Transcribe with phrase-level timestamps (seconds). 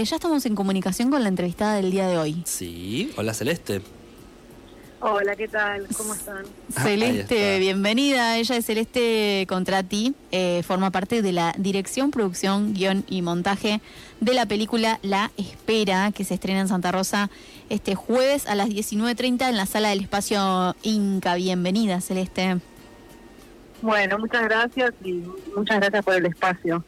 [0.00, 2.42] eh, ya estamos en comunicación con la entrevistada del día de hoy.
[2.44, 3.82] Sí, hola Celeste.
[5.00, 5.86] Hola, ¿qué tal?
[5.96, 6.44] ¿Cómo están?
[6.72, 7.60] Celeste, está.
[7.60, 8.36] bienvenida.
[8.36, 13.80] Ella es Celeste Contrati, eh, forma parte de la dirección, producción, guion y montaje
[14.20, 17.30] de la película La Espera, que se estrena en Santa Rosa
[17.68, 21.36] este jueves a las 19.30 en la sala del espacio Inca.
[21.36, 22.58] Bienvenida, Celeste.
[23.80, 25.22] Bueno, muchas gracias y
[25.54, 26.84] muchas gracias por el espacio.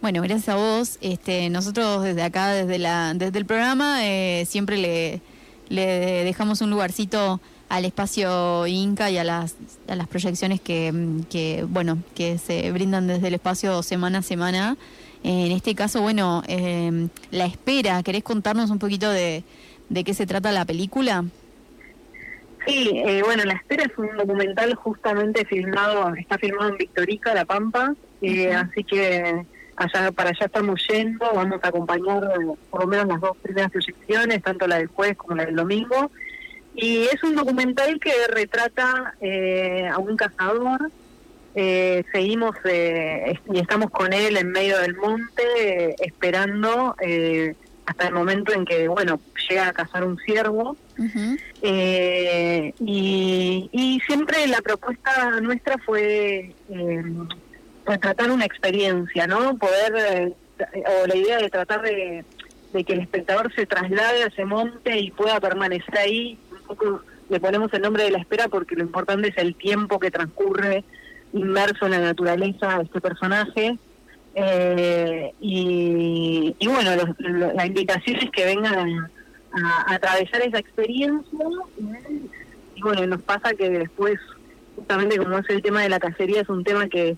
[0.00, 0.98] Bueno, gracias a vos.
[1.00, 5.20] Este, nosotros desde acá, desde la, desde el programa, eh, siempre le,
[5.68, 5.86] le
[6.24, 9.56] dejamos un lugarcito al espacio Inca y a las,
[9.88, 10.92] a las proyecciones que,
[11.28, 14.76] que, bueno, que se brindan desde el espacio semana a semana.
[15.24, 18.02] En este caso, bueno, eh, la espera.
[18.04, 19.42] ¿Querés contarnos un poquito de,
[19.88, 21.24] de qué se trata la película?
[22.66, 27.46] Sí, eh, bueno, La Espera es un documental justamente filmado, está filmado en Victorica, La
[27.46, 29.46] Pampa, eh, así que
[29.78, 33.70] allá para allá estamos yendo, vamos a acompañar eh, por lo menos las dos primeras
[33.70, 36.10] proyecciones, tanto la del jueves como la del domingo.
[36.74, 40.90] Y es un documental que retrata eh, a un cazador.
[41.54, 46.94] Eh, seguimos eh, y estamos con él en medio del monte esperando
[47.88, 49.18] hasta el momento en que, bueno,
[49.48, 50.76] llega a cazar un ciervo.
[51.62, 57.02] Eh, y, y siempre la propuesta nuestra fue eh,
[57.88, 59.56] retratar una experiencia, ¿no?
[59.56, 60.34] Poder, eh,
[61.02, 62.24] o la idea de tratar de,
[62.84, 66.38] que el espectador se traslade a ese monte y pueda permanecer ahí.
[66.52, 69.98] Un poco le ponemos el nombre de la espera porque lo importante es el tiempo
[69.98, 70.84] que transcurre
[71.32, 73.78] inmerso en la naturaleza de este personaje.
[74.34, 79.10] Eh, y, y bueno, los- lo- la invitación es que vengan
[79.52, 81.38] a, atravesar esa experiencia
[82.76, 84.20] y bueno, nos pasa que después,
[84.76, 87.16] justamente como es el tema de la cacería, es un tema que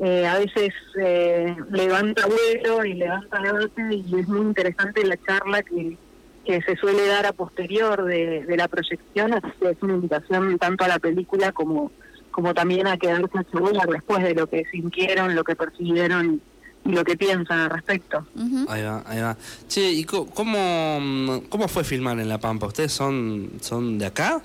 [0.00, 5.62] eh, a veces eh, levanta vuelo y levanta debate y es muy interesante la charla
[5.62, 5.96] que,
[6.44, 10.58] que se suele dar a posterior de, de la proyección, así que es una invitación
[10.58, 11.92] tanto a la película como
[12.30, 16.40] como también a quedarse a charlar después de lo que sintieron, lo que percibieron
[16.84, 18.24] y lo que piensan al respecto.
[18.68, 19.36] Ahí va, ahí va.
[19.68, 22.66] Che, ¿y co- cómo, mm, cómo fue filmar en La Pampa?
[22.68, 24.40] ¿Ustedes son, son de acá?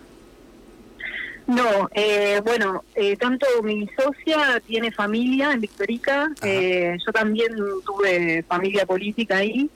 [1.47, 7.53] No, eh, bueno, eh, tanto mi socia tiene familia en Victorica, eh, yo también
[7.85, 9.69] tuve familia política ahí,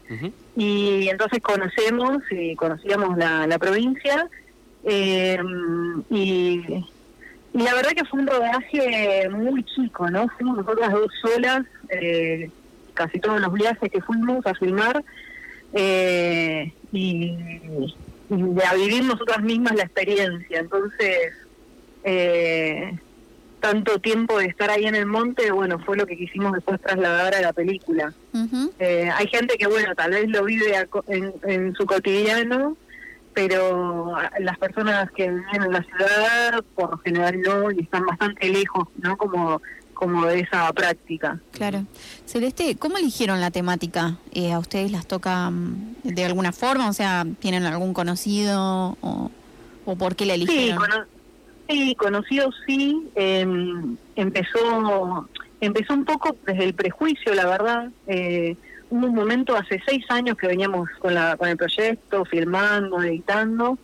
[0.56, 4.28] y entonces conocemos y conocíamos la, la provincia,
[4.84, 5.38] eh,
[6.10, 6.84] y,
[7.54, 10.28] y la verdad que fue un rodaje muy chico, ¿no?
[10.30, 12.50] Fuimos nosotras dos solas, eh,
[12.96, 15.04] casi todos los viajes que fuimos a filmar,
[15.74, 17.38] eh, y,
[18.32, 21.34] y a vivir nosotras mismas la experiencia, entonces
[22.04, 22.98] eh,
[23.60, 27.36] tanto tiempo de estar ahí en el monte, bueno, fue lo que quisimos después trasladar
[27.36, 28.14] a la película.
[28.80, 32.78] Eh, hay gente que, bueno, tal vez lo vive a co- en, en su cotidiano,
[33.34, 38.48] pero las personas que viven en la ciudad, por lo general no, y están bastante
[38.50, 39.18] lejos, ¿no?
[39.18, 39.62] Como,
[39.94, 41.40] como de esa práctica.
[41.52, 41.84] Claro.
[42.26, 44.16] Celeste, ¿cómo eligieron la temática?
[44.34, 46.90] Eh, ¿A ustedes las toca mm, de alguna forma?
[46.90, 49.32] O sea, ¿tienen algún conocido o,
[49.86, 50.78] o por qué la Sí, eligieron?
[50.78, 51.06] cono-
[51.70, 53.10] sí, conocido sí.
[53.16, 53.46] eh,
[54.16, 55.30] empezó,
[55.62, 57.90] empezó un poco desde el prejuicio, la verdad.
[58.08, 58.56] Eh,
[58.90, 63.78] hubo un momento hace seis años que veníamos con, la, con el proyecto, filmando, editando,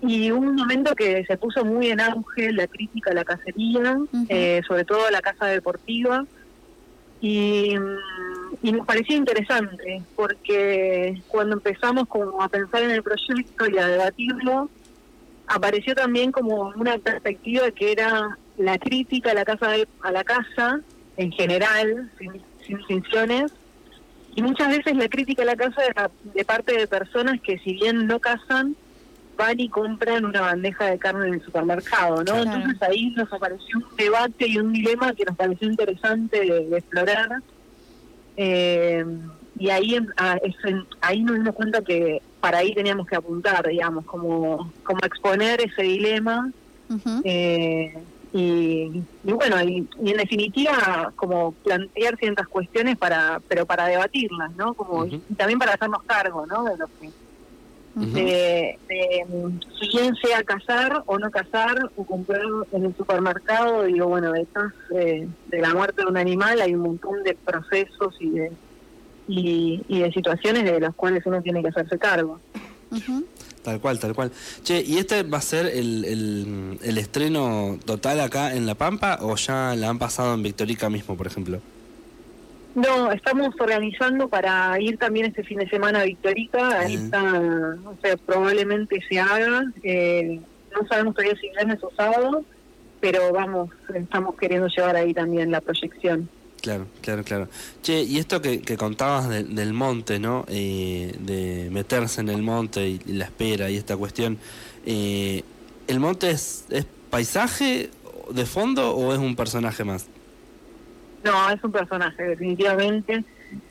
[0.00, 3.98] y hubo un momento que se puso muy en auge la crítica a la cacería,
[4.28, 6.24] eh, sobre todo a la casa deportiva.
[7.20, 7.74] Y,
[8.62, 13.86] y nos parecía interesante porque cuando empezamos como a pensar en el proyecto y a
[13.86, 14.68] debatirlo,
[15.46, 20.24] apareció también como una perspectiva que era la crítica a la casa de- a la
[20.24, 20.80] casa
[21.16, 22.32] en general, sin,
[22.66, 23.52] sin distinciones,
[24.34, 27.72] y muchas veces la crítica a la casa era de parte de personas que si
[27.74, 28.76] bien no cazan,
[29.38, 32.24] van y compran una bandeja de carne en el supermercado, ¿no?
[32.24, 32.42] Claro.
[32.42, 36.78] Entonces ahí nos apareció un debate y un dilema que nos pareció interesante de, de
[36.78, 37.28] explorar.
[38.36, 39.04] Eh,
[39.58, 43.66] y ahí a- es en- ahí nos dimos cuenta que para ahí teníamos que apuntar,
[43.66, 46.50] digamos, como, como exponer ese dilema
[47.24, 47.92] eh,
[48.32, 54.54] y, y bueno, y, y en definitiva como plantear ciertas cuestiones para pero para debatirlas,
[54.56, 54.74] ¿no?
[54.74, 56.64] Como y también para hacernos cargo, ¿no?
[56.64, 57.10] De lo que
[58.12, 59.24] de, de,
[59.80, 62.42] si bien sea cazar o no cazar o comprar
[62.72, 66.82] en el supermercado, digo, bueno, detrás eh, de la muerte de un animal hay un
[66.82, 68.52] montón de procesos y de
[69.28, 72.40] y, y de situaciones de las cuales uno tiene que hacerse cargo.
[73.62, 74.30] Tal cual, tal cual.
[74.62, 79.18] Che, ¿y este va a ser el, el, el estreno total acá en La Pampa
[79.22, 81.60] o ya la han pasado en Victorica mismo, por ejemplo?
[82.76, 86.80] No, estamos organizando para ir también este fin de semana a Victorica.
[86.80, 87.22] Ahí está,
[87.86, 89.64] o sea, probablemente se haga.
[89.82, 90.40] Eh,
[90.72, 92.44] no sabemos todavía si viernes o sábado,
[93.00, 96.28] pero vamos, estamos queriendo llevar ahí también la proyección.
[96.66, 97.48] Claro, claro, claro.
[97.80, 100.44] Che, y esto que, contabas de- del monte, ¿no?
[100.48, 104.36] Eh, de meterse en el monte y, la espera y esta cuestión.
[104.84, 105.44] Eh,
[105.86, 107.88] ¿El monte es, es paisaje
[108.30, 110.08] de fondo o es un personaje más?
[111.22, 113.22] No, es un personaje, definitivamente.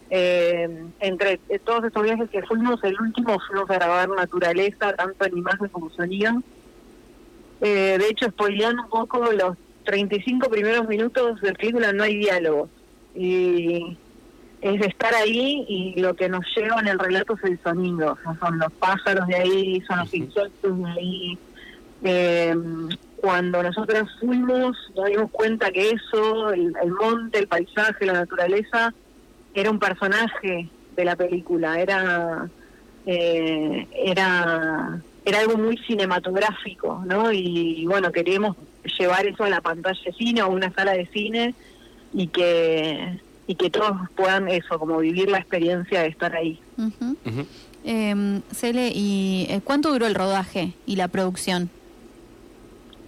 [0.10, 5.38] Eh, entre todos estos viajes que fuimos, el último fuimos a grabar naturaleza, tanto en
[5.38, 6.32] imagen como sonido.
[7.60, 12.70] Eh, de hecho, spoileando un poco, los 35 primeros minutos de película no hay diálogo.
[13.16, 13.98] Y
[14.62, 18.14] es estar ahí y lo que nos lleva en el relato es el sonido.
[18.14, 21.38] O sea, son los pájaros de ahí, son los insectos de ahí.
[22.04, 22.56] Eh,
[23.18, 28.94] cuando nosotros fuimos, nos dimos cuenta que eso, el, el monte, el paisaje, la naturaleza,
[29.54, 32.50] era un personaje de la película, era
[33.06, 37.32] eh, era era algo muy cinematográfico, ¿no?
[37.32, 38.56] Y, bueno, queríamos
[39.00, 41.56] llevar eso a la pantalla de cine o a una sala de cine
[42.16, 46.60] y que y que todos puedan eso, como vivir la experiencia de estar ahí.
[47.84, 51.70] Em, Cele, ¿y eh, cuánto duró el rodaje y la producción?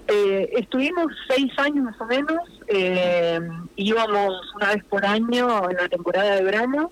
[0.08, 3.40] Eh, estuvimos seis años más o menos, eh,
[3.76, 6.92] íbamos una vez por año en la temporada de verano,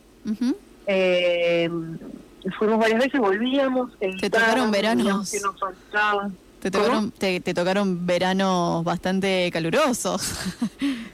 [0.88, 1.69] eh,
[2.57, 5.33] fuimos varias veces, volvíamos, editábamos, tocaron veranos.
[5.41, 6.31] nos faltaba.
[6.59, 10.33] Te tocaron, te, te tocaron veranos bastante calurosos.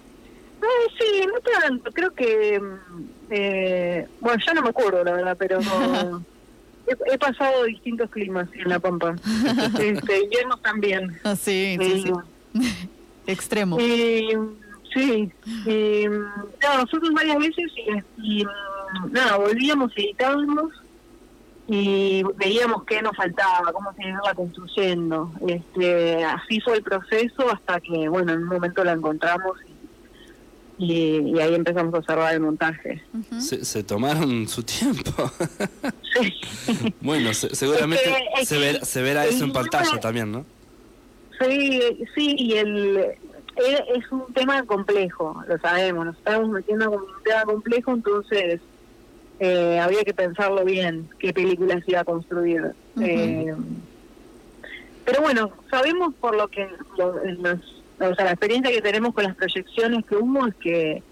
[1.51, 5.59] Eh, tanto, creo que, mm, eh, bueno, ya no me acuerdo la verdad, pero
[6.88, 9.15] he, he pasado distintos climas en La Pampa,
[9.80, 11.19] este, inviernos también.
[11.24, 12.09] Ah, sí, sí, sí.
[12.09, 12.88] Eh,
[13.27, 13.80] Extremo.
[13.80, 14.30] Y,
[14.94, 15.31] sí,
[15.65, 17.71] y, no, nosotros varias veces
[18.18, 20.71] y, y, mm, nada, volvíamos, editábamos
[21.68, 25.31] y veíamos qué nos faltaba, cómo se iba construyendo.
[25.48, 29.70] Este, así fue el proceso hasta que, bueno, en un momento la encontramos y,
[30.81, 33.01] y, y ahí empezamos a observar el montaje.
[33.39, 35.12] Se, se tomaron su tiempo.
[36.13, 36.33] Sí,
[37.01, 40.45] bueno, se- seguramente Es que- es se, ver- se verá eso en pantalla también, ¿no?
[41.39, 41.80] sí,
[42.13, 43.16] sí, y el e-
[43.95, 48.60] es un tema complejo, lo sabemos, nos estamos metiendo con un tema complejo, entonces
[49.39, 52.74] eh, había que pensarlo bien, qué película se iba a construir.
[53.00, 53.56] Eh,
[55.06, 56.68] pero bueno, sabemos por lo que,
[56.98, 60.56] lo- en los- o sea, la experiencia que tenemos con las proyecciones que hubo es
[60.56, 61.03] que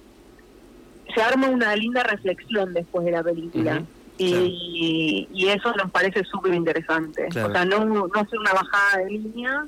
[1.13, 3.83] se arma una linda reflexión después de la película.
[4.21, 7.27] Y, y eso nos parece súper interesante.
[7.29, 7.49] Claro.
[7.49, 9.65] O sea, no, no hacer una bajada de línea,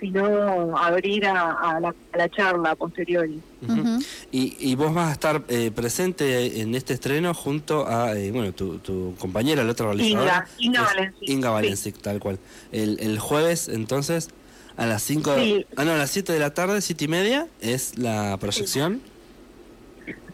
[0.00, 2.76] sino abrir a, a la, a la charla.
[2.76, 2.92] Ujú.
[3.68, 4.02] Ujú.
[4.32, 8.52] Y, y vos vas a estar eh, presente en este estreno junto a, eh, bueno,
[8.52, 10.44] tu, tu compañera, la otra realizadora.
[10.58, 11.54] Inga, Inga Valencic, Inga sí.
[11.54, 12.38] Valencic, tal cual.
[12.72, 14.28] El, el jueves, entonces,
[14.76, 15.66] a las 5, Sí.
[15.76, 19.00] ah, no, a las 7 de la tarde, 7 y media, es la proyección.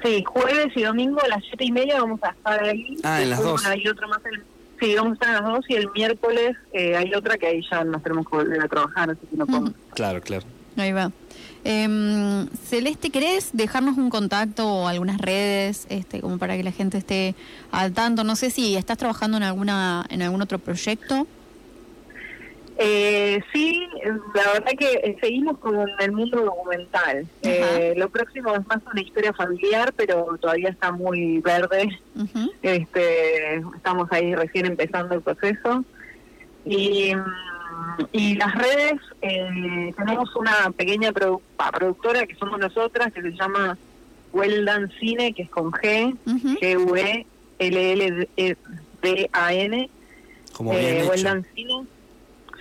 [0.02, 2.96] Sí, jueves y domingo a las siete y media vamos a estar ahí.
[3.02, 3.70] Ah, en las Después, dos.
[3.70, 4.42] hay otra más el-
[4.80, 7.60] sí, vamos a estar en las dos y el miércoles eh, hay otra que ahí
[7.70, 9.72] ya nos tenemos que volver a trabajar, así que no podemos.
[9.94, 10.44] Claro, claro.
[10.78, 11.12] Ahí va.
[11.64, 16.96] Em, Celeste, ¿querés dejarnos un contacto o algunas redes este, como para que la gente
[16.96, 17.34] esté
[17.70, 18.24] al tanto?
[18.24, 21.26] No sé si estás trabajando en alguna en algún otro proyecto.
[22.78, 23.79] Eh, sí,
[24.34, 27.26] la verdad que eh, seguimos con el mundo documental.
[27.42, 31.88] Eh, lo próximo es más una historia familiar, pero todavía está muy verde.
[32.62, 35.84] Este, estamos ahí recién empezando el proceso.
[36.64, 41.40] Y, mm, y las redes, eh, tenemos una pequeña produ-
[41.72, 43.76] productora que somos nosotras, que se llama
[44.32, 46.14] Weldan Cine, que es con G.
[49.02, 49.90] G-U-E-L-L-D-A-N.
[50.52, 51.10] Como bien Eh, hecho.
[51.10, 51.84] Weldan Cine.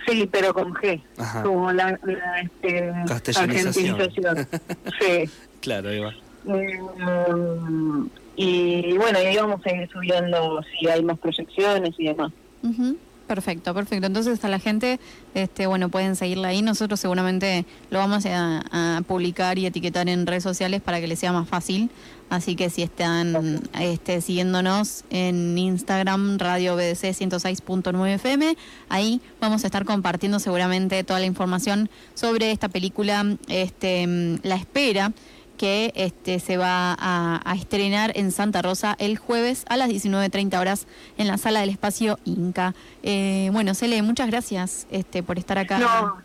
[0.06, 1.42] Sí, pero con G, Ajá.
[1.42, 4.00] como la, la, este, Castellanización.
[4.00, 4.48] argentinización.
[5.00, 5.30] sí.
[5.60, 6.14] Claro, ahí va.
[6.44, 12.32] Mm, y bueno, y ahí vamos a ir subiendo si hay más proyecciones y demás.
[12.62, 12.96] Ujú.
[13.30, 14.08] Perfecto, perfecto.
[14.08, 14.98] Entonces a la gente,
[15.34, 16.62] este, bueno, pueden seguirla ahí.
[16.62, 21.20] Nosotros seguramente lo vamos a, a publicar y etiquetar en redes sociales para que les
[21.20, 21.90] sea más fácil.
[22.28, 28.56] Así que si están este, siguiéndonos en Instagram, Radio BDC 106.9 FM,
[28.88, 35.12] ahí vamos a estar compartiendo seguramente toda la información sobre esta película, este, La Espera
[35.60, 40.58] que este, se va a, a estrenar en Santa Rosa el jueves a las 19.30
[40.58, 40.86] horas
[41.18, 42.74] en la sala del espacio Inca.
[43.02, 45.78] Eh, bueno, Cele, muchas gracias este, por estar acá.
[45.78, 46.16] No,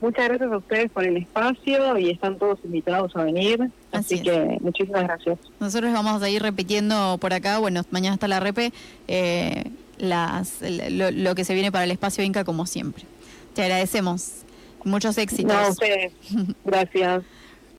[0.00, 3.72] muchas gracias a ustedes por el espacio y están todos invitados a venir.
[3.90, 5.40] Así, que muchísimas gracias.
[5.58, 8.72] Nosotros vamos a ir repitiendo por acá, bueno, mañana está la repe,
[9.08, 9.64] eh,
[9.98, 13.02] las, lo, que se viene para el espacio Inca como siempre.
[13.54, 14.44] Te agradecemos.
[14.84, 15.52] Muchos éxitos.
[15.52, 16.12] No, ustedes.
[16.64, 17.24] Gracias.